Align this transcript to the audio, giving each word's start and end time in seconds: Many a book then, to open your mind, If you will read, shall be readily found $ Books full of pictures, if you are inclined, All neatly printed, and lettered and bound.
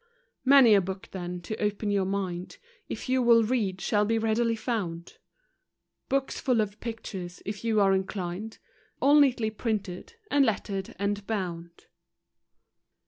Many 0.43 0.73
a 0.73 0.81
book 0.81 1.09
then, 1.11 1.41
to 1.41 1.55
open 1.63 1.91
your 1.91 2.05
mind, 2.05 2.57
If 2.89 3.07
you 3.07 3.21
will 3.21 3.43
read, 3.43 3.79
shall 3.79 4.03
be 4.03 4.17
readily 4.17 4.55
found 4.55 5.05
$ 5.05 5.13
Books 6.09 6.39
full 6.39 6.59
of 6.59 6.79
pictures, 6.79 7.43
if 7.45 7.63
you 7.63 7.79
are 7.79 7.93
inclined, 7.93 8.57
All 8.99 9.19
neatly 9.19 9.51
printed, 9.51 10.15
and 10.31 10.43
lettered 10.43 10.95
and 10.97 11.27
bound. 11.27 11.85